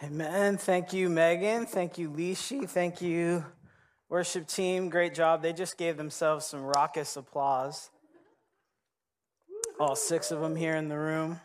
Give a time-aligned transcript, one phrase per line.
[0.00, 0.58] Amen.
[0.58, 1.66] Thank you, Megan.
[1.66, 2.68] Thank you, Lishi.
[2.68, 3.44] Thank you,
[4.08, 4.90] worship team.
[4.90, 5.42] Great job.
[5.42, 7.90] They just gave themselves some raucous applause.
[9.80, 11.40] All six of them here in the room.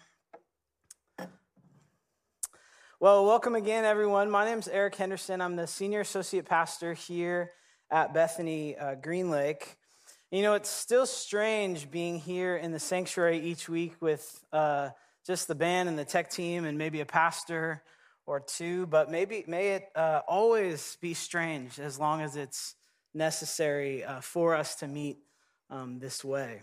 [2.99, 4.29] Well, welcome again, everyone.
[4.29, 5.41] My name is Eric Henderson.
[5.41, 7.53] I'm the senior associate pastor here
[7.89, 9.77] at Bethany uh, Green Lake.
[10.29, 14.89] You know, it's still strange being here in the sanctuary each week with uh,
[15.25, 17.81] just the band and the tech team and maybe a pastor
[18.25, 22.75] or two, but maybe may it uh, always be strange as long as it's
[23.13, 25.17] necessary uh, for us to meet
[25.69, 26.61] um, this way.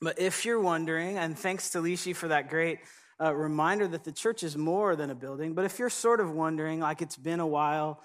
[0.00, 2.78] But if you're wondering, and thanks to Lishi for that great
[3.20, 6.30] uh, reminder that the church is more than a building, but if you're sort of
[6.30, 8.02] wondering, like it's been a while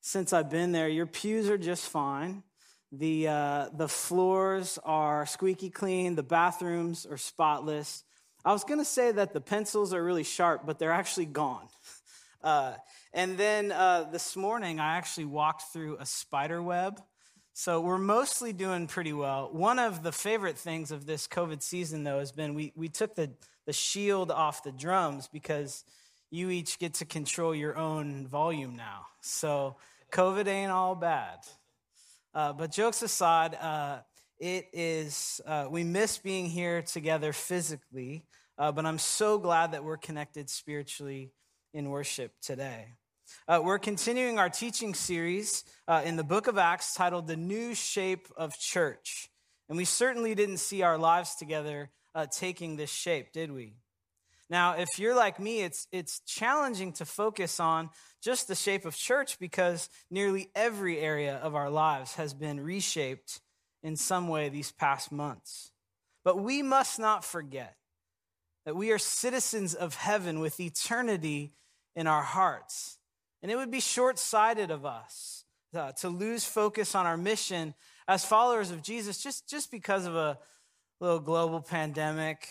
[0.00, 2.42] since I've been there, your pews are just fine.
[2.90, 8.04] The, uh, the floors are squeaky clean, the bathrooms are spotless.
[8.44, 11.68] I was going to say that the pencils are really sharp, but they're actually gone.
[12.44, 12.74] Uh,
[13.14, 17.00] and then uh, this morning, I actually walked through a spider web.
[17.52, 19.48] So we're mostly doing pretty well.
[19.52, 23.14] One of the favorite things of this COVID season, though, has been we, we took
[23.14, 23.30] the,
[23.64, 25.84] the shield off the drums because
[26.32, 29.02] you each get to control your own volume now.
[29.20, 29.76] So
[30.10, 31.38] COVID ain't all bad.
[32.34, 33.98] Uh, but jokes aside, uh,
[34.38, 38.24] it is, uh, we miss being here together physically,
[38.58, 41.32] uh, but I'm so glad that we're connected spiritually
[41.72, 42.94] in worship today.
[43.48, 47.74] Uh, we're continuing our teaching series uh, in the book of Acts titled The New
[47.74, 49.30] Shape of Church.
[49.68, 53.76] And we certainly didn't see our lives together uh, taking this shape, did we?
[54.50, 57.88] Now, if you're like me, it's, it's challenging to focus on
[58.22, 63.40] just the shape of church because nearly every area of our lives has been reshaped
[63.82, 65.70] in some way these past months.
[66.22, 67.76] But we must not forget
[68.64, 71.52] that we are citizens of heaven with eternity
[71.96, 72.98] in our hearts.
[73.42, 77.74] And it would be short sighted of us uh, to lose focus on our mission
[78.06, 80.38] as followers of Jesus just, just because of a
[81.00, 82.48] little global pandemic,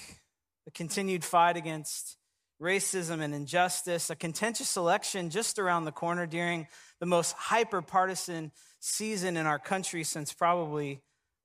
[0.68, 2.18] a continued fight against
[2.62, 6.68] racism and injustice, a contentious election just around the corner during
[7.00, 11.02] the most hyper partisan season in our country since probably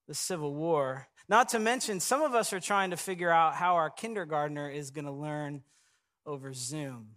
[0.08, 1.08] the Civil War.
[1.28, 4.90] Not to mention, some of us are trying to figure out how our kindergartner is
[4.90, 5.62] going to learn
[6.24, 7.08] over Zoom.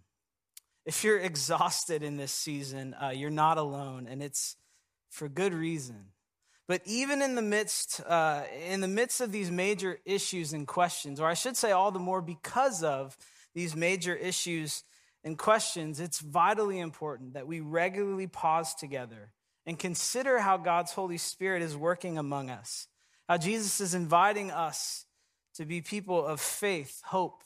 [0.84, 4.56] If you're exhausted in this season, uh, you're not alone, and it's
[5.08, 6.06] for good reason.
[6.66, 11.20] But even in the midst, uh, in the midst of these major issues and questions,
[11.20, 13.16] or I should say, all the more because of
[13.54, 14.84] these major issues
[15.24, 19.32] and questions, it's vitally important that we regularly pause together
[19.66, 22.86] and consider how God's Holy Spirit is working among us,
[23.30, 25.06] how Jesus is inviting us
[25.54, 27.44] to be people of faith, hope,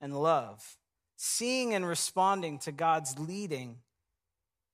[0.00, 0.76] and love,
[1.16, 3.78] seeing and responding to God's leading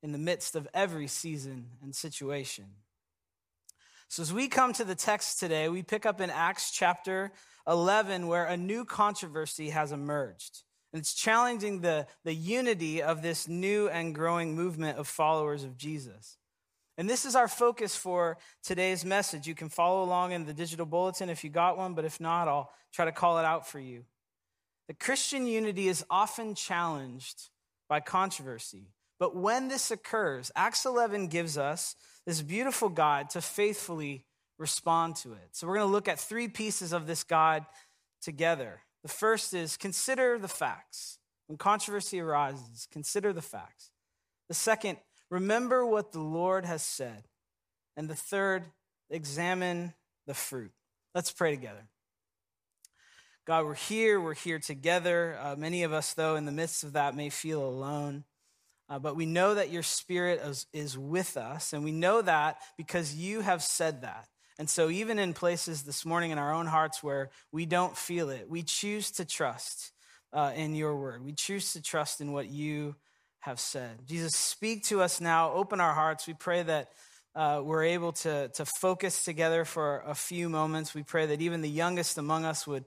[0.02, 2.66] in the midst of every season and situation.
[4.08, 7.32] So, as we come to the text today, we pick up in Acts chapter
[7.66, 10.60] 11, where a new controversy has emerged.
[10.92, 15.78] And it's challenging the, the unity of this new and growing movement of followers of
[15.78, 16.36] Jesus.
[17.00, 19.46] And this is our focus for today's message.
[19.46, 22.46] You can follow along in the digital bulletin if you got one, but if not,
[22.46, 24.04] I'll try to call it out for you.
[24.86, 27.48] The Christian unity is often challenged
[27.88, 28.90] by controversy.
[29.18, 31.96] But when this occurs, Acts 11 gives us
[32.26, 34.26] this beautiful guide to faithfully
[34.58, 35.48] respond to it.
[35.52, 37.64] So we're going to look at three pieces of this guide
[38.20, 38.82] together.
[39.04, 41.16] The first is consider the facts.
[41.46, 43.90] When controversy arises, consider the facts.
[44.48, 44.98] The second,
[45.30, 47.24] Remember what the Lord has said.
[47.96, 48.64] And the third,
[49.08, 49.94] examine
[50.26, 50.72] the fruit.
[51.14, 51.88] Let's pray together.
[53.46, 54.20] God, we're here.
[54.20, 55.38] We're here together.
[55.40, 58.24] Uh, many of us, though, in the midst of that, may feel alone.
[58.88, 61.72] Uh, but we know that your spirit is, is with us.
[61.72, 64.28] And we know that because you have said that.
[64.58, 68.28] And so, even in places this morning in our own hearts where we don't feel
[68.28, 69.92] it, we choose to trust
[70.32, 71.24] uh, in your word.
[71.24, 72.94] We choose to trust in what you
[73.40, 74.06] have said.
[74.06, 75.52] Jesus, speak to us now.
[75.52, 76.26] Open our hearts.
[76.26, 76.90] We pray that
[77.34, 80.94] uh, we're able to, to focus together for a few moments.
[80.94, 82.84] We pray that even the youngest among us would,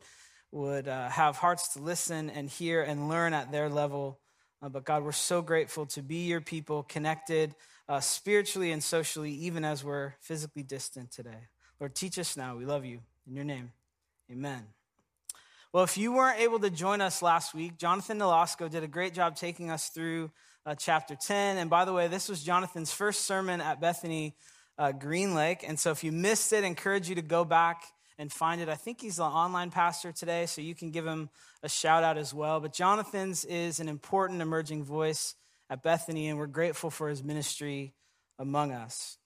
[0.51, 4.19] would uh, have hearts to listen and hear and learn at their level.
[4.61, 7.55] Uh, but God, we're so grateful to be your people, connected
[7.89, 11.47] uh, spiritually and socially, even as we're physically distant today.
[11.79, 12.55] Lord, teach us now.
[12.55, 12.99] We love you.
[13.27, 13.71] In your name,
[14.31, 14.63] amen.
[15.71, 19.13] Well, if you weren't able to join us last week, Jonathan Nolasco did a great
[19.15, 20.29] job taking us through
[20.65, 21.57] uh, chapter 10.
[21.57, 24.35] And by the way, this was Jonathan's first sermon at Bethany
[24.77, 25.63] uh, Green Lake.
[25.67, 27.83] And so if you missed it, I encourage you to go back
[28.17, 28.69] and find it.
[28.69, 31.29] I think he's an online pastor today, so you can give him
[31.63, 32.59] a shout out as well.
[32.59, 35.35] But Jonathan's is an important emerging voice
[35.69, 37.93] at Bethany, and we're grateful for his ministry
[38.37, 39.17] among us.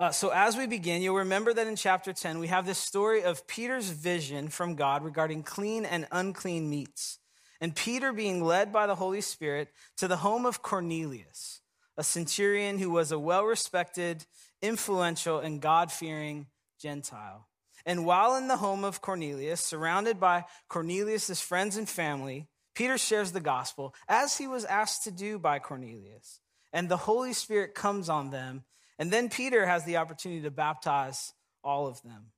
[0.00, 3.24] Uh, so, as we begin, you'll remember that in chapter 10, we have this story
[3.24, 7.18] of Peter's vision from God regarding clean and unclean meats,
[7.60, 11.60] and Peter being led by the Holy Spirit to the home of Cornelius,
[11.96, 14.26] a centurion who was a well respected,
[14.62, 16.46] influential, and God fearing
[16.80, 17.48] Gentile.
[17.86, 23.32] And while in the home of Cornelius, surrounded by Cornelius' friends and family, Peter shares
[23.32, 26.40] the gospel as he was asked to do by Cornelius.
[26.72, 28.64] And the Holy Spirit comes on them
[28.98, 31.32] and then Peter has the opportunity to baptize
[31.62, 32.32] all of them.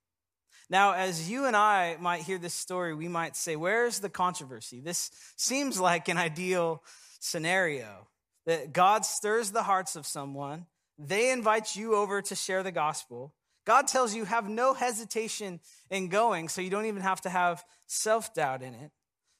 [0.70, 4.80] Now, as you and I might hear this story, we might say, Where's the controversy?
[4.80, 6.82] This seems like an ideal
[7.18, 8.06] scenario
[8.46, 10.66] that God stirs the hearts of someone,
[10.98, 13.34] they invite you over to share the gospel.
[13.66, 17.64] God tells you have no hesitation in going, so you don't even have to have
[17.86, 18.90] self doubt in it.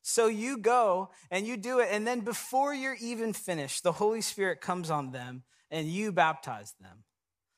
[0.03, 4.21] So you go and you do it, and then before you're even finished, the Holy
[4.21, 7.05] Spirit comes on them and you baptize them.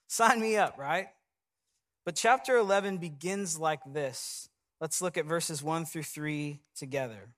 [0.09, 1.09] Sign me up, right?
[2.05, 4.49] But chapter 11 begins like this.
[4.81, 7.29] Let's look at verses 1 through 3 together.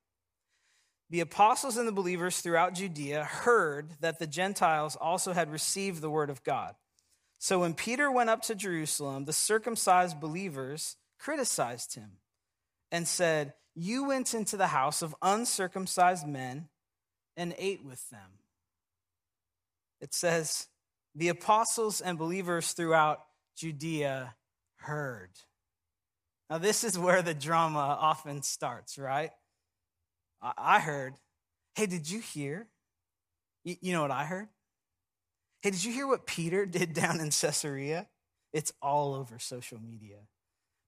[1.11, 6.11] The apostles and the believers throughout Judea heard that the Gentiles also had received the
[6.11, 6.75] word of God.
[7.39, 12.13] So when Peter went up to Jerusalem, the circumcised believers criticized him
[12.91, 16.69] and said, You went into the house of uncircumcised men
[17.37, 18.39] and ate with them.
[20.01, 20.69] It says,
[21.15, 23.21] the apostles and believers throughout
[23.57, 24.35] Judea
[24.85, 25.31] heard.
[26.51, 29.31] Now, this is where the drama often starts, right?
[30.43, 31.15] I heard,
[31.75, 32.69] hey, did you hear?
[33.65, 34.49] You know what I heard?
[35.63, 38.07] Hey, did you hear what Peter did down in Caesarea?
[38.53, 40.19] It's all over social media.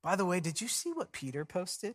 [0.03, 1.95] By the way, did you see what Peter posted?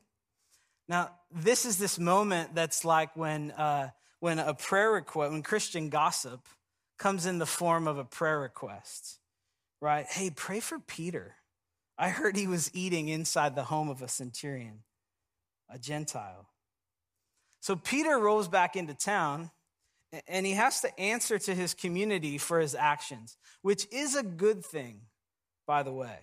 [0.89, 5.89] Now, this is this moment that's like when, uh, when a prayer request, when Christian
[5.89, 6.45] gossip
[6.97, 9.19] comes in the form of a prayer request,
[9.79, 10.05] right?
[10.07, 11.35] Hey, pray for Peter.
[12.01, 14.79] I heard he was eating inside the home of a centurion,
[15.69, 16.47] a Gentile.
[17.59, 19.51] So Peter rolls back into town
[20.27, 24.65] and he has to answer to his community for his actions, which is a good
[24.65, 25.01] thing,
[25.67, 26.17] by the way.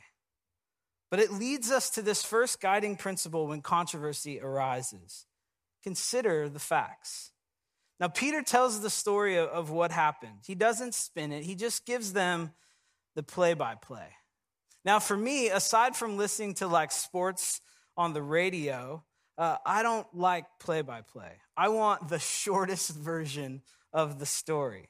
[1.13, 5.27] But it leads us to this first guiding principle when controversy arises
[5.85, 7.31] consider the facts.
[8.01, 10.41] Now, Peter tells the story of, what happened.
[10.45, 12.51] He doesn't spin it, he just gives them
[13.15, 14.09] the play by play.
[14.85, 17.61] Now, for me, aside from listening to like sports
[17.97, 19.05] on the radio,
[19.37, 21.33] uh, I don't like play by play.
[21.57, 24.89] I want the shortest version of the story.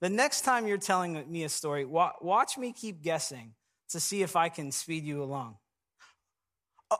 [0.00, 3.54] The next time you're telling me a story, wa- watch me keep guessing
[3.90, 5.56] to see if I can speed you along.
[6.90, 6.98] Oh,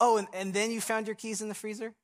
[0.00, 1.94] oh and, and then you found your keys in the freezer?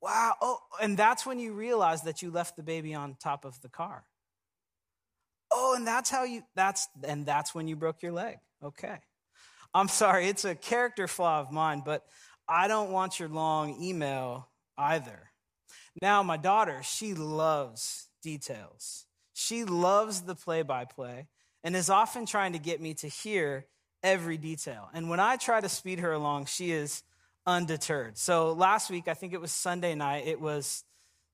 [0.00, 0.34] Wow.
[0.42, 3.70] Oh, and that's when you realize that you left the baby on top of the
[3.70, 4.04] car.
[5.74, 8.38] And that's how you that's and that's when you broke your leg.
[8.62, 8.98] Okay.
[9.74, 12.04] I'm sorry, it's a character flaw of mine, but
[12.48, 14.48] I don't want your long email
[14.78, 15.30] either.
[16.00, 19.06] Now, my daughter, she loves details.
[19.32, 21.26] She loves the play by play
[21.64, 23.66] and is often trying to get me to hear
[24.02, 24.90] every detail.
[24.94, 27.02] And when I try to speed her along, she is
[27.46, 28.16] undeterred.
[28.16, 30.84] So last week, I think it was Sunday night, it was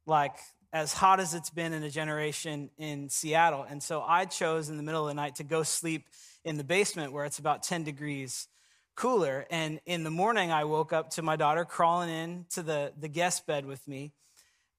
[0.07, 0.37] like
[0.73, 3.67] as hot as it's been in a generation in Seattle.
[3.69, 6.07] And so I chose in the middle of the night to go sleep
[6.45, 8.49] in the basement where it's about 10 degrees
[8.95, 9.47] cooler.
[9.51, 13.09] And in the morning, I woke up to my daughter crawling in to the, the
[13.09, 14.13] guest bed with me.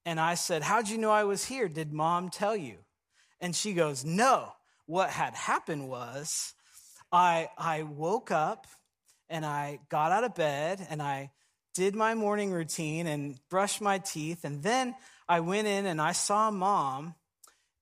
[0.04, 1.68] And I said, How'd you know I was here?
[1.68, 2.78] Did mom tell you?
[3.40, 4.52] And she goes, No.
[4.86, 6.54] What had happened was
[7.12, 8.66] I, I woke up
[9.30, 11.30] and I got out of bed and I
[11.74, 14.44] did my morning routine and brushed my teeth.
[14.44, 14.94] And then
[15.28, 17.14] I went in and I saw mom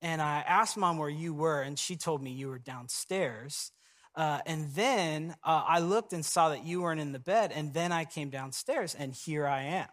[0.03, 3.71] and I asked mom where you were, and she told me you were downstairs.
[4.15, 7.53] Uh, and then uh, I looked and saw that you weren't in the bed.
[7.55, 9.89] And then I came downstairs, and here I am.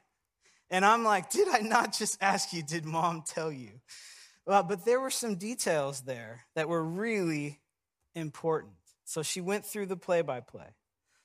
[0.70, 2.64] And I'm like, did I not just ask you?
[2.64, 3.82] Did mom tell you?
[4.46, 7.60] Well, but there were some details there that were really
[8.16, 8.74] important.
[9.04, 10.68] So she went through the play by play.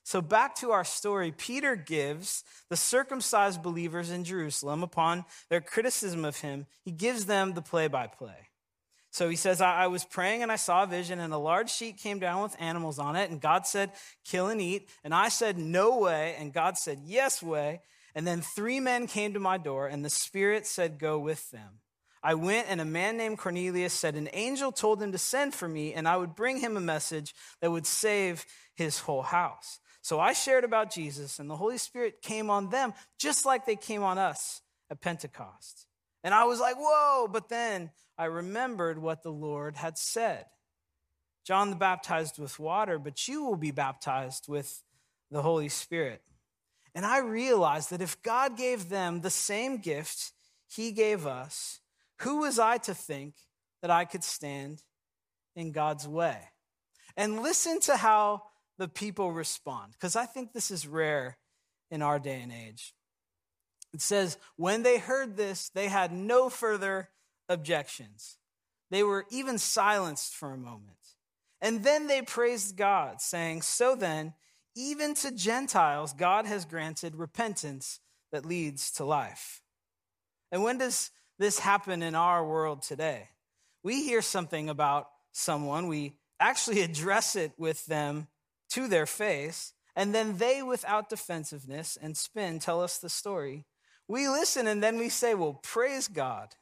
[0.04, 6.24] So, back to our story, Peter gives the circumcised believers in Jerusalem, upon their criticism
[6.24, 8.48] of him, he gives them the play by play.
[9.12, 11.98] So he says, I, was praying and I saw a vision, and a large sheet
[11.98, 13.92] came down with animals on it, and God said,
[14.24, 14.88] Kill and eat.
[15.04, 16.34] And I said, No way.
[16.38, 17.82] And God said, Yes way.
[18.14, 21.80] And then three men came to my door, and the Spirit said, Go with them.
[22.22, 25.68] I went, and a man named Cornelius said, An angel told him to send for
[25.68, 29.78] me, and I would bring him a message that would save his whole house.
[30.02, 33.76] So I shared about Jesus, and the Holy Spirit came on them just like they
[33.76, 35.86] came on us at Pentecost.
[36.24, 40.46] And I was like, whoa, but then I remembered what the Lord had said.
[41.44, 44.82] John the baptized with water, but you will be baptized with
[45.30, 46.22] the Holy Spirit.
[46.94, 50.32] And I realized that if God gave them the same gift
[50.68, 51.80] he gave us,
[52.20, 53.34] who was I to think
[53.80, 54.82] that I could stand
[55.56, 56.38] in God's way?
[57.16, 58.42] And listen to how
[58.82, 61.38] the people respond, because I think this is rare
[61.88, 62.94] in our day and age.
[63.94, 67.08] It says, when they heard this, they had no further
[67.48, 68.38] objections.
[68.90, 70.96] They were even silenced for a moment.
[71.60, 74.34] And then they praised God, saying, So then,
[74.74, 78.00] even to Gentiles, God has granted repentance
[78.32, 79.62] that leads to life.
[80.50, 83.28] And when does this happen in our world today?
[83.84, 88.26] We hear something about someone, we actually address it with them
[88.72, 93.64] to their face, and then they, without defensiveness and spin, tell us the story.
[94.08, 96.54] We listen and then we say, Well, praise God.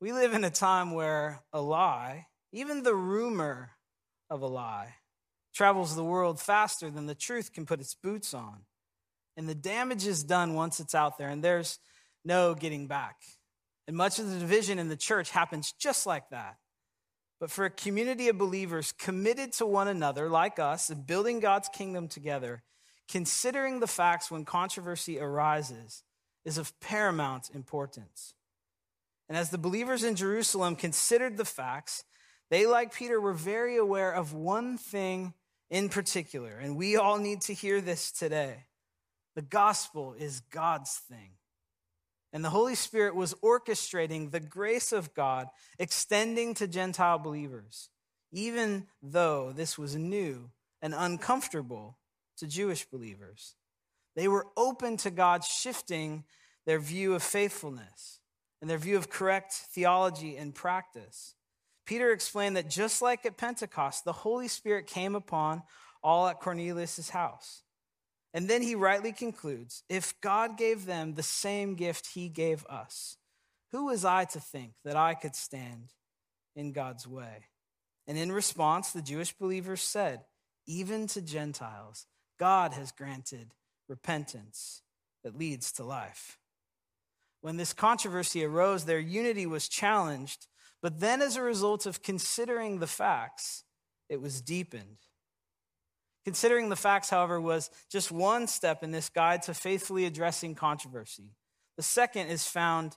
[0.00, 3.70] We live in a time where a lie, even the rumor
[4.28, 4.96] of a lie,
[5.54, 8.64] travels the world faster than the truth can put its boots on.
[9.36, 11.78] And the damage is done once it's out there, and there's
[12.24, 13.16] no getting back.
[13.86, 16.56] And much of the division in the church happens just like that.
[17.40, 21.68] But for a community of believers committed to one another, like us, and building God's
[21.68, 22.62] kingdom together,
[23.08, 26.02] considering the facts when controversy arises
[26.44, 28.34] is of paramount importance.
[29.28, 32.04] And as the believers in Jerusalem considered the facts,
[32.50, 35.34] they, like Peter, were very aware of one thing
[35.70, 38.66] in particular, and we all need to hear this today.
[39.34, 41.30] The gospel is God's thing.
[42.34, 45.46] And the Holy Spirit was orchestrating the grace of God
[45.78, 47.90] extending to Gentile believers,
[48.32, 50.50] even though this was new
[50.82, 51.96] and uncomfortable
[52.38, 53.54] to Jewish believers.
[54.16, 56.24] They were open to God shifting
[56.66, 58.18] their view of faithfulness
[58.60, 61.36] and their view of correct theology and practice.
[61.86, 65.62] Peter explained that just like at Pentecost, the Holy Spirit came upon
[66.02, 67.62] all at Cornelius' house.
[68.34, 73.16] And then he rightly concludes if God gave them the same gift he gave us,
[73.72, 75.92] who was I to think that I could stand
[76.54, 77.46] in God's way?
[78.06, 80.20] And in response, the Jewish believers said,
[80.66, 82.06] even to Gentiles,
[82.38, 83.52] God has granted
[83.88, 84.82] repentance
[85.22, 86.38] that leads to life.
[87.40, 90.48] When this controversy arose, their unity was challenged
[90.84, 93.64] but then, as a result of considering the facts,
[94.10, 94.98] it was deepened.
[96.24, 101.30] Considering the facts, however, was just one step in this guide to faithfully addressing controversy.
[101.76, 102.96] The second is found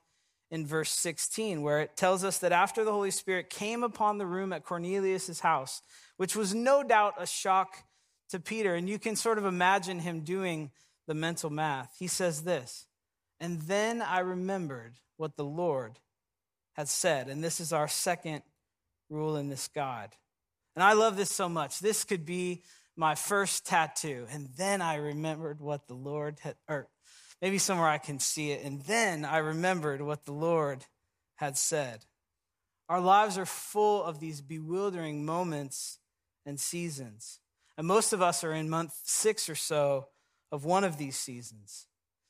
[0.49, 4.25] in verse 16, where it tells us that after the Holy Spirit came upon the
[4.25, 5.81] room at Cornelius' house,
[6.15, 7.83] which was no doubt a shock
[8.29, 10.71] to Peter, and you can sort of imagine him doing
[11.05, 11.95] the mental math.
[11.99, 12.85] He says this,
[13.39, 15.99] and then I remembered what the Lord
[16.73, 17.27] had said.
[17.27, 18.43] And this is our second
[19.09, 20.09] rule in this God.
[20.75, 21.79] And I love this so much.
[21.79, 22.61] This could be
[22.97, 24.25] my first tattoo.
[24.31, 26.87] And then I remembered what the Lord had, or
[27.41, 28.65] maybe somewhere I can see it.
[28.65, 30.83] And then I remembered what the Lord
[31.35, 32.05] had said.
[32.89, 35.99] Our lives are full of these bewildering moments
[36.45, 37.39] and seasons.
[37.77, 40.07] And most of us are in month six or so
[40.51, 41.85] of one of these seasons.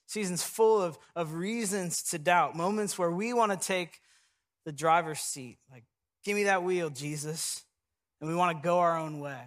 [0.08, 4.00] Seasons full of, of reasons to doubt, moments where we want to take
[4.66, 5.58] the driver's seat.
[5.72, 5.84] Like,
[6.26, 7.64] give me that wheel, Jesus.
[8.20, 9.46] And we want to go our own way.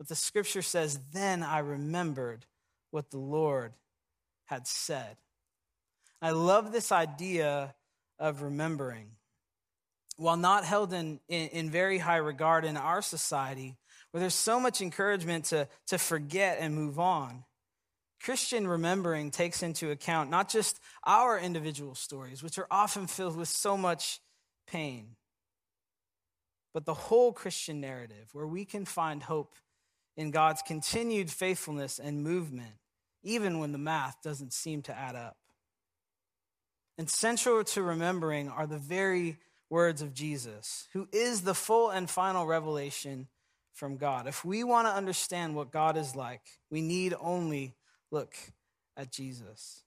[0.00, 2.46] But the scripture says, then I remembered
[2.90, 3.74] what the Lord
[4.46, 5.18] had said.
[6.22, 7.74] I love this idea
[8.18, 9.10] of remembering.
[10.16, 13.76] While not held in, in, in, very high regard in our society,
[14.10, 17.44] where there's so much encouragement to, to forget and move on,
[18.22, 23.48] Christian remembering takes into account not just our individual stories, which are often filled with
[23.48, 24.18] so much
[24.66, 25.16] pain,
[26.72, 29.54] but the whole Christian narrative where we can find hope
[30.20, 32.74] in God's continued faithfulness and movement,
[33.22, 35.38] even when the math doesn't seem to add up.
[36.98, 39.38] And central to remembering are the very
[39.70, 43.28] words of Jesus, who is the full and final revelation
[43.72, 44.26] from God.
[44.26, 47.74] If we want to understand what God is like, we need only
[48.10, 48.34] look
[48.98, 49.84] at Jesus.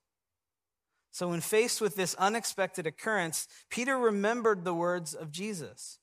[1.11, 5.99] So, when faced with this unexpected occurrence, Peter remembered the words of Jesus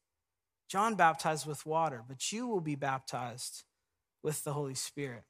[0.68, 3.64] John baptized with water, but you will be baptized
[4.22, 5.24] with the Holy Spirit.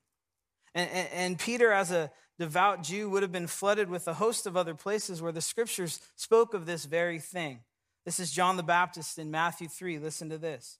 [0.75, 4.47] And, and, and, Peter, as a devout Jew, would have been flooded with a host
[4.47, 7.61] of other places where the scriptures spoke of this very thing.
[8.05, 9.99] This is John the Baptist in Matthew 3.
[9.99, 10.79] Listen to this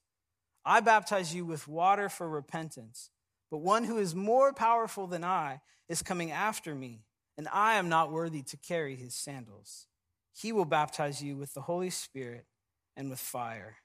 [0.65, 3.09] I baptize you with water for repentance.
[3.49, 7.03] But one who is more powerful than I is coming after me,
[7.37, 9.87] and I am not worthy to carry his sandals.
[10.33, 12.45] he will baptize you with the Holy Spirit
[12.95, 13.75] and with fire.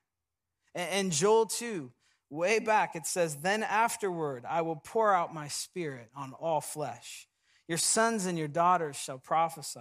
[0.74, 1.90] And Joel 2,
[2.30, 7.28] way back, it says, Then afterward I will pour out my spirit on all flesh.
[7.68, 9.80] Your sons and your daughters shall prophesy.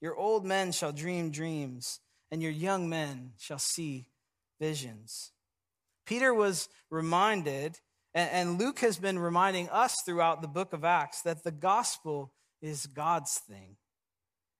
[0.00, 4.08] Your old men shall dream dreams, and your young men shall see
[4.60, 5.32] visions.
[6.06, 7.78] Peter was reminded,
[8.14, 12.86] and Luke has been reminding us throughout the book of Acts, that the gospel is
[12.86, 13.76] God's thing.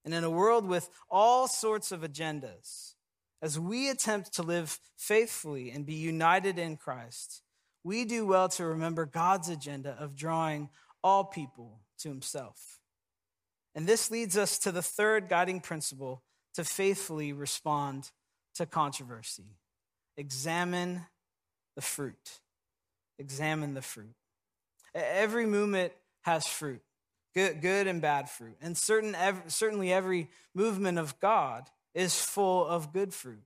[0.04, 2.94] And in a world with all sorts of agendas,
[3.40, 7.42] as we attempt to live faithfully and be united in Christ,
[7.84, 10.68] we do well to remember God's agenda of drawing
[11.02, 12.78] all people to himself.
[13.74, 16.22] And this leads us to the third guiding principle
[16.54, 18.10] to faithfully respond
[18.56, 19.56] to controversy
[20.16, 21.06] examine
[21.76, 22.40] the fruit.
[23.20, 24.16] Examine the fruit.
[24.94, 25.92] Every movement
[26.22, 26.82] has fruit,
[27.34, 28.56] good, good and bad fruit.
[28.60, 29.16] And certain,
[29.46, 33.42] certainly every movement of God is full of good fruit.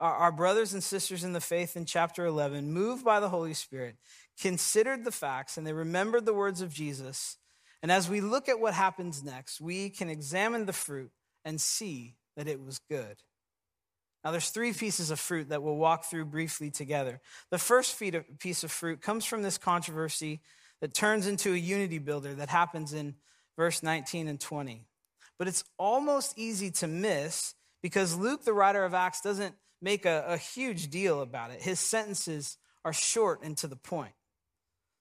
[0.00, 3.54] Our, our brothers and sisters in the faith in chapter 11, moved by the Holy
[3.54, 3.96] Spirit,
[4.40, 7.38] considered the facts and they remembered the words of Jesus.
[7.82, 11.10] And as we look at what happens next, we can examine the fruit
[11.44, 13.16] and see that it was good.
[14.22, 17.20] Now, there's three pieces of fruit that we'll walk through briefly together.
[17.50, 17.98] The first
[18.38, 20.42] piece of fruit comes from this controversy
[20.82, 23.14] that turns into a unity builder that happens in
[23.56, 24.84] verse 19 and 20.
[25.38, 30.24] But it's almost easy to miss because Luke, the writer of Acts, doesn't make a,
[30.28, 31.62] a huge deal about it.
[31.62, 34.12] His sentences are short and to the point.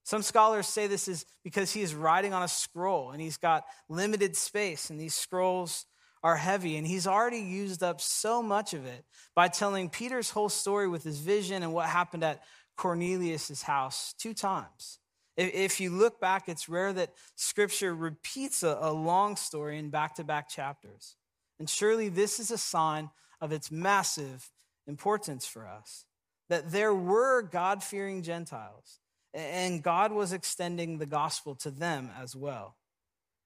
[0.04, 3.66] Some scholars say this is because he is writing on a scroll and he's got
[3.90, 5.86] limited space, and these scrolls
[6.24, 6.78] are heavy.
[6.78, 9.06] And he's already used up so much of it
[9.36, 12.42] by telling Peter's whole story with his vision and what happened at
[12.76, 15.00] Cornelius' house two times.
[15.38, 20.26] If you look back, it's rare that scripture repeats a, long story in back to
[20.26, 21.16] back chapters.
[21.60, 23.10] And surely this is a sign
[23.42, 24.50] of its massive
[24.88, 26.06] importance for us
[26.50, 29.00] that there were God fearing Gentiles,
[29.34, 32.76] and God was extending the gospel to them as well.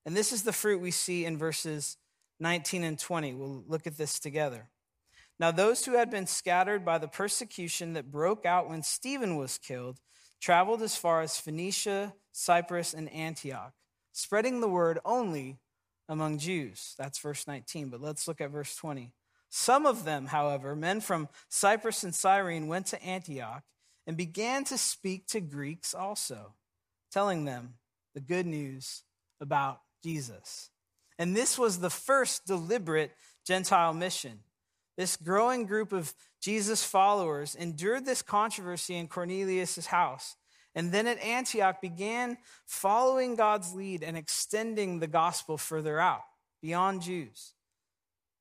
[0.05, 1.97] And this is the fruit we see in verses
[2.39, 3.33] 19 and 20.
[3.33, 4.69] We'll look at this together.
[5.39, 9.57] Now, those who had been scattered by the persecution that broke out when Stephen was
[9.57, 9.99] killed
[10.39, 13.73] traveled as far as Phoenicia, Cyprus, and Antioch,
[14.11, 15.59] spreading the word only
[16.09, 16.95] among Jews.
[16.97, 19.11] That's verse 19, but let's look at verse 20.
[19.49, 23.63] Some of them, however, men from Cyprus and Cyrene, went to Antioch
[24.07, 26.53] and began to speak to Greeks also,
[27.11, 27.75] telling them
[28.15, 29.03] the good news
[29.39, 30.69] about Jesus.
[31.19, 33.11] And this was the first deliberate
[33.45, 34.39] Gentile mission.
[34.97, 40.35] This growing group of Jesus followers endured this controversy in Cornelius' house
[40.75, 46.23] and then at Antioch began following God's lead and extending the gospel further out
[46.61, 47.53] beyond Jews.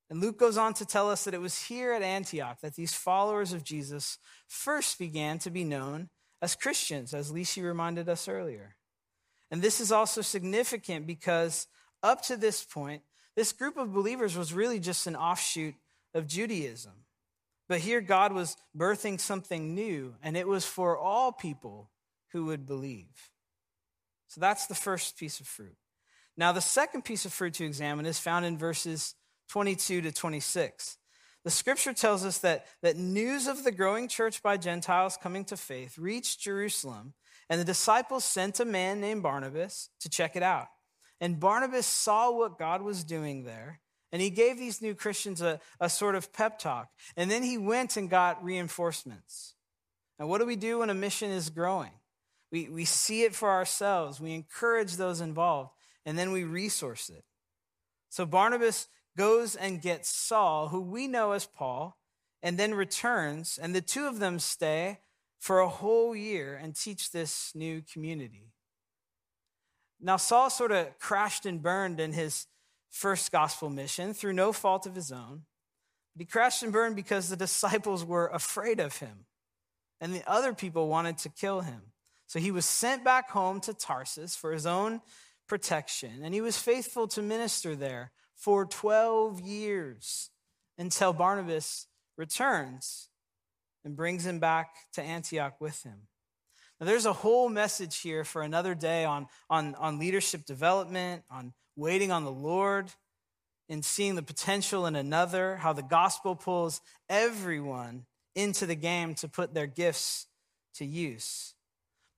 [0.08, 2.94] And Luke goes on to tell us that it was here at Antioch that these
[2.94, 6.10] followers of Jesus first began to be known
[6.42, 8.76] as Christians, as Lisi reminded us earlier.
[9.50, 11.66] And this is also significant because
[12.02, 13.02] up to this point,
[13.36, 15.74] this group of believers was really just an offshoot
[16.14, 16.92] of Judaism.
[17.68, 21.88] But here God was birthing something new, and it was for all people
[22.32, 23.30] who would believe.
[24.28, 25.76] So that's the first piece of fruit.
[26.36, 29.14] Now, the second piece of fruit to examine is found in verses
[29.50, 30.96] 22 to 26.
[31.44, 35.56] The scripture tells us that, that news of the growing church by Gentiles coming to
[35.56, 37.14] faith reached Jerusalem,
[37.50, 40.68] and the disciples sent a man named Barnabas to check it out.
[41.20, 43.80] And Barnabas saw what God was doing there,
[44.12, 46.88] and he gave these new Christians a, a sort of pep talk.
[47.16, 49.54] And then he went and got reinforcements.
[50.18, 51.92] Now, what do we do when a mission is growing?
[52.52, 55.70] We, we see it for ourselves, we encourage those involved,
[56.04, 57.24] and then we resource it.
[58.10, 61.96] So Barnabas goes and gets Saul, who we know as Paul,
[62.42, 64.98] and then returns, and the two of them stay
[65.38, 68.52] for a whole year and teach this new community.
[69.98, 72.46] Now, Saul sort of crashed and burned in his
[72.90, 75.44] first gospel mission through no fault of his own.
[76.14, 79.26] But he crashed and burned because the disciples were afraid of him,
[80.00, 81.91] and the other people wanted to kill him.
[82.32, 85.02] So he was sent back home to Tarsus for his own
[85.46, 90.30] protection, and he was faithful to minister there for 12 years
[90.78, 93.10] until Barnabas returns
[93.84, 96.08] and brings him back to Antioch with him.
[96.80, 101.52] Now, there's a whole message here for another day on, on, on leadership development, on
[101.76, 102.90] waiting on the Lord,
[103.68, 109.28] and seeing the potential in another, how the gospel pulls everyone into the game to
[109.28, 110.28] put their gifts
[110.76, 111.51] to use.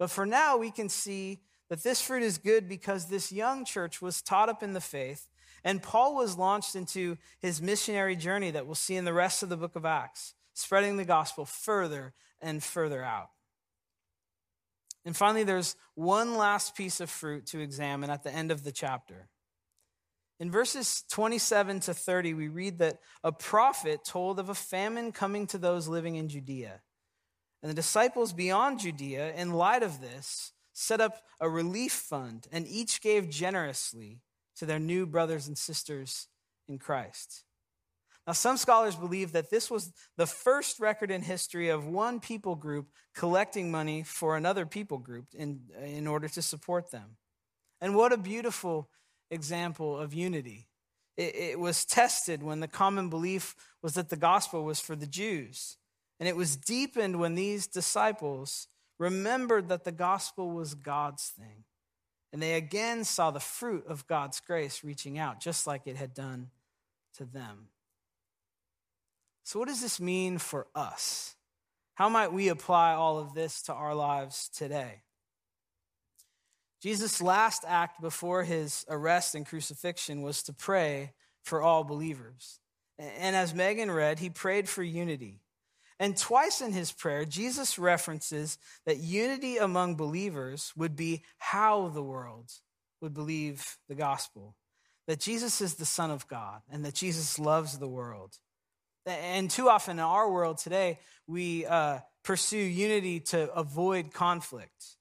[0.04, 1.40] But for now, we can see
[1.70, 5.30] that this fruit is good because this young church was taught up in the faith
[5.64, 9.48] And Paul was launched into his missionary journey that we'll see in the rest of
[9.48, 12.12] the book of Acts, spreading the gospel further
[12.42, 13.30] and further out.
[15.06, 18.72] And finally, there's one last piece of fruit to examine at the end of the
[18.72, 19.30] chapter.
[20.38, 25.46] In verses 27 to 30, we read that a prophet told of a famine coming
[25.46, 26.82] to those living in Judea.
[27.64, 32.68] And the disciples beyond Judea, in light of this, set up a relief fund and
[32.68, 34.20] each gave generously
[34.56, 36.28] to their new brothers and sisters
[36.68, 37.42] in Christ.
[38.26, 42.54] Now, some scholars believe that this was the first record in history of one people
[42.54, 47.16] group collecting money for another people group in, in order to support them.
[47.80, 48.90] And what a beautiful
[49.30, 50.68] example of unity.
[51.16, 55.06] It, it was tested when the common belief was that the gospel was for the
[55.06, 55.78] Jews.
[56.24, 58.66] And it was deepened when these disciples
[58.98, 61.64] remembered that the gospel was God's thing.
[62.32, 66.14] And they again saw the fruit of God's grace reaching out, just like it had
[66.14, 66.48] done
[67.18, 67.68] to them.
[69.42, 71.36] So, what does this mean for us?
[71.92, 75.02] How might we apply all of this to our lives today?
[76.80, 82.60] Jesus' last act before his arrest and crucifixion was to pray for all believers.
[82.98, 85.43] And as Megan read, he prayed for unity.
[86.00, 92.02] And twice in his prayer, Jesus references that unity among believers would be how the
[92.02, 92.50] world
[93.00, 94.56] would believe the gospel.
[95.06, 98.38] That Jesus is the Son of God and that Jesus loves the world.
[99.06, 104.96] And too often in our world today, we uh, pursue unity to avoid conflict.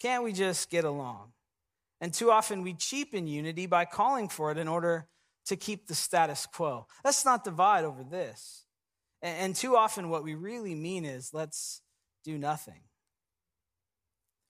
[0.00, 1.32] Can't we just get along?
[2.00, 5.08] And too often we cheapen unity by calling for it in order
[5.46, 6.86] to keep the status quo.
[7.04, 8.64] Let's not divide over this.
[9.22, 11.80] And too often, what we really mean is let's
[12.24, 12.80] do nothing.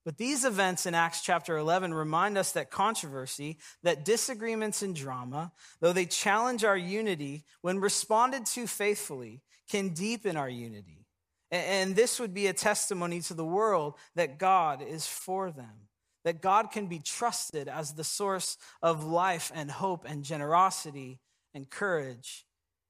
[0.05, 5.53] But these events in Acts chapter 11 remind us that controversy, that disagreements and drama,
[5.81, 11.07] though they challenge our unity, when responded to faithfully, can deepen our unity.
[11.53, 15.89] And this would be a testimony to the world that God is for them,
[16.25, 21.21] that God can be trusted as the source of life and hope and generosity
[21.55, 22.45] and courage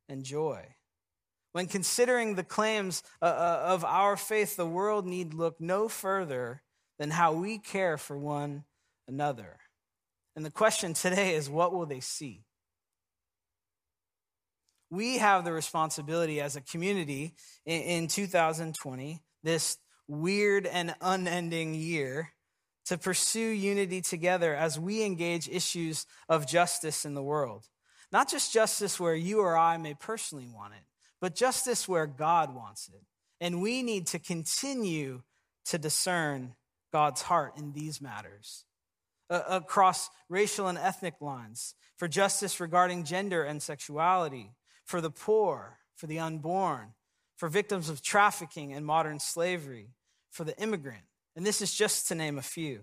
[0.08, 0.64] and joy.
[1.52, 6.62] When considering the claims uh, uh, of our faith, the world need look no further
[6.98, 8.64] than how we care for one
[9.06, 9.58] another.
[10.34, 12.44] And the question today is what will they see?
[14.90, 17.34] We have the responsibility as a community
[17.64, 22.32] in 2020, this weird and unending year,
[22.86, 27.64] to pursue unity together as we engage issues of justice in the world.
[28.10, 30.84] Not just justice where you or I may personally want it,
[31.22, 33.00] but justice where God wants it.
[33.40, 35.22] And we need to continue
[35.66, 36.54] to discern
[36.92, 38.64] God's heart in these matters
[39.30, 44.50] uh, across racial and ethnic lines, for justice regarding gender and sexuality,
[44.84, 46.88] for the poor, for the unborn,
[47.36, 49.90] for victims of trafficking and modern slavery,
[50.30, 51.04] for the immigrant.
[51.36, 52.80] And this is just to name a few.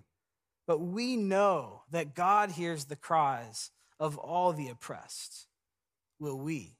[0.65, 5.47] But we know that God hears the cries of all the oppressed.
[6.19, 6.78] Will we?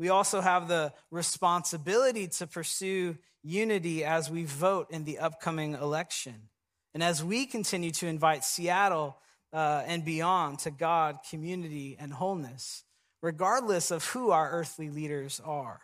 [0.00, 6.48] We also have the responsibility to pursue unity as we vote in the upcoming election.
[6.94, 9.18] And as we continue to invite Seattle
[9.52, 12.84] uh, and beyond to God, community, and wholeness,
[13.20, 15.80] regardless of who our earthly leaders are.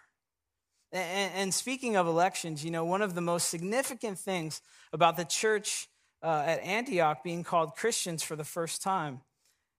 [0.93, 4.63] And, and speaking of elections, you know, one of the most significant things
[4.95, 5.89] about the church
[6.23, 9.21] uh, at Antioch being called Christians for the first time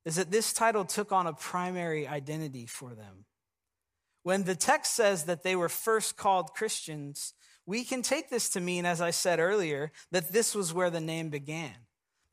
[0.05, 3.25] is that this title took on a primary identity for them.
[4.27, 7.33] When the text says that they were first called Christians,
[7.65, 10.99] we can take this to mean, as I said earlier, that this was where the
[10.99, 11.71] name began.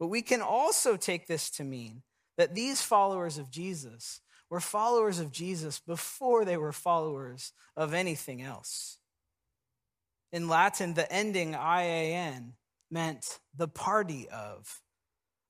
[0.01, 2.03] But we can also take this to mean
[2.37, 8.43] that these followers of Jesus were followers of Jesus before they were followers of anything
[8.43, 8.99] else.
[10.33, 12.55] In Latin, the ending IAN
[12.91, 14.81] meant the party of.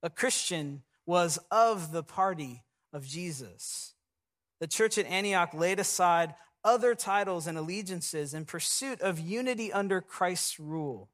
[0.02, 3.93] A Christian was of the party of Jesus.
[4.64, 10.00] The church at Antioch laid aside other titles and allegiances in pursuit of unity under
[10.00, 11.10] Christ's rule.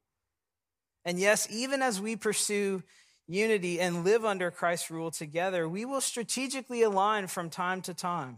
[1.03, 2.81] And yes, even as we pursue
[3.27, 8.37] unity and live under Christ's rule together, we will strategically align from time to time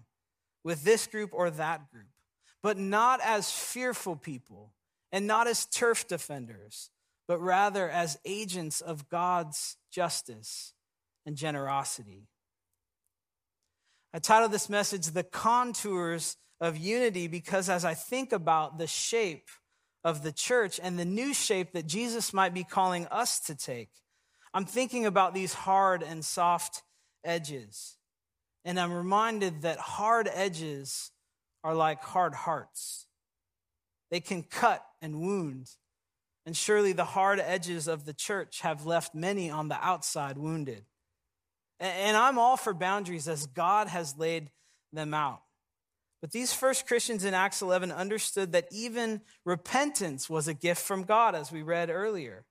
[0.63, 2.09] with this group or that group,
[2.63, 4.73] but not as fearful people
[5.11, 6.89] and not as turf defenders,
[7.27, 10.73] but rather as agents of God's justice
[11.23, 12.29] and generosity.
[14.15, 19.47] I titled this message, The Contours of Unity, because as I think about the shape
[20.03, 23.89] of the church and the new shape that Jesus might be calling us to take,
[24.53, 26.83] I'm thinking about these hard and soft
[27.23, 27.97] edges.
[28.63, 31.11] And I'm reminded that hard edges
[31.63, 33.07] are like hard hearts.
[34.11, 35.71] They can cut and wound.
[36.45, 40.85] And surely the hard edges of the church have left many on the outside wounded.
[41.83, 44.49] And I'm all for boundaries as God has laid
[44.93, 45.41] them out.
[46.21, 51.03] But these first Christians in Acts 11 understood that even repentance was a gift from
[51.03, 52.45] God, as we read earlier.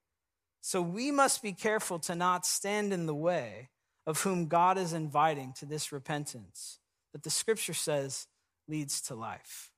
[0.61, 3.71] So we must be careful to not stand in the way
[4.07, 6.79] of whom God is inviting to this repentance
[7.15, 8.27] that the scripture says
[8.69, 9.71] leads to life.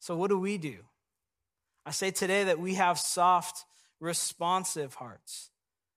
[0.00, 0.78] So, what do we do?
[1.84, 3.66] I say today that we have soft,
[4.00, 5.50] responsive hearts,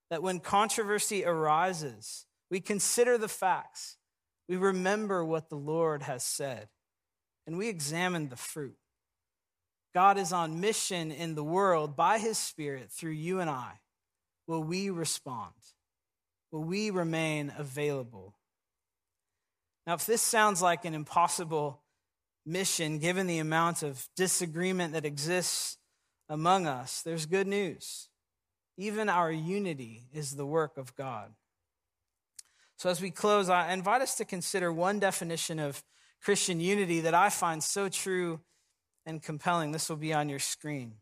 [0.10, 3.98] that when controversy arises, we consider the facts,
[4.48, 6.70] we remember what the Lord has said,
[7.46, 8.78] and we examine the fruit.
[9.93, 13.80] God is on mission in the world by his Spirit through you and I.
[14.48, 15.54] Will we respond?
[16.52, 18.36] Will we remain available?
[19.86, 21.82] Now, if this sounds like an impossible
[22.46, 25.78] mission, given the amount of disagreement that exists
[26.30, 28.08] among us, there's good news.
[28.78, 31.34] Even our unity is the work of God.
[32.78, 35.84] So, as we close, I invite us to consider one definition of
[36.22, 38.40] Christian unity that I find so true
[39.06, 39.72] and compelling.
[39.72, 40.94] This will be on your screen.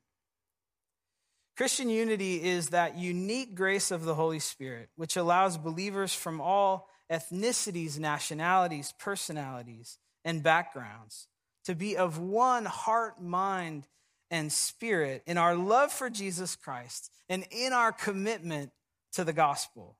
[1.58, 6.90] Christian unity is that unique grace of the Holy Spirit, which allows believers from all
[7.12, 11.28] ethnicities, nationalities, personalities, and backgrounds
[11.66, 13.88] to be of one heart, mind,
[14.32, 18.72] and spirit in our love for Jesus Christ and in our commitment
[19.14, 19.98] to the gospel.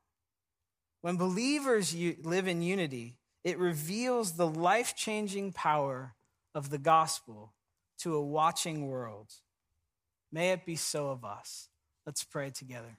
[1.02, 6.16] When believers live in unity, it reveals the life changing power
[6.56, 7.54] of the gospel
[8.00, 9.32] to a watching world.
[10.32, 11.70] May it be so of us.
[12.06, 12.98] Let's pray together.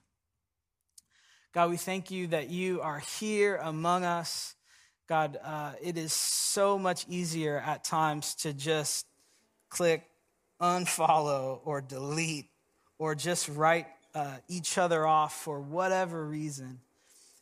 [1.53, 4.55] God, we thank you that you are here among us.
[5.07, 9.05] God, uh, it is so much easier at times to just
[9.69, 10.03] click
[10.61, 12.49] unfollow or delete
[12.97, 16.79] or just write uh, each other off for whatever reason.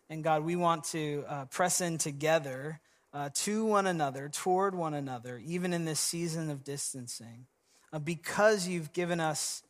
[0.09, 2.79] And God, we want to uh, press in together
[3.13, 7.45] uh, to one another, toward one another, even in this season of distancing,
[7.93, 9.63] uh, because you've given us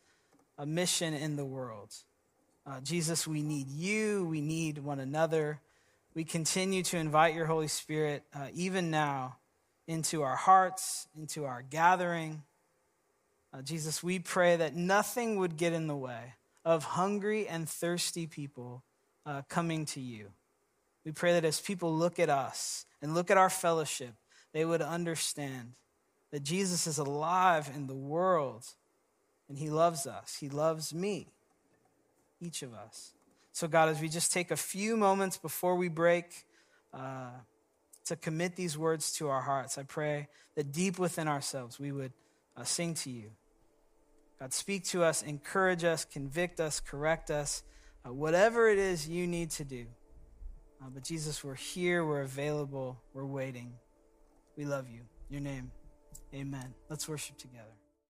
[0.57, 1.93] a mission in the world.
[2.65, 5.59] Uh, Jesus, we need you, we need one another.
[6.15, 9.35] We continue to invite your Holy Spirit, uh, even now,
[9.87, 12.41] into our hearts, into our gathering.
[13.55, 16.33] Uh, Jesus, we pray that nothing would get in the way
[16.65, 18.83] of hungry and thirsty people
[19.25, 20.27] uh, coming to you.
[21.05, 24.13] We pray that as people look at us and look at our fellowship,
[24.51, 25.73] they would understand
[26.31, 28.65] that Jesus is alive in the world
[29.47, 30.35] and he loves us.
[30.37, 31.27] He loves me,
[32.41, 33.13] each of us.
[33.53, 36.45] So, God, as we just take a few moments before we break
[36.93, 37.29] uh,
[38.05, 42.11] to commit these words to our hearts, I pray that deep within ourselves we would
[42.57, 43.31] uh, sing to you.
[44.45, 47.63] God, speak to us, encourage us, convict us, correct us
[48.07, 49.87] uh, whatever it is you need to do.
[50.79, 53.73] Uh, but Jesus, we're here, we're available, we're waiting.
[54.55, 55.01] We love you.
[55.31, 55.71] Your name,
[56.31, 56.75] amen.
[56.89, 57.73] Let's worship together.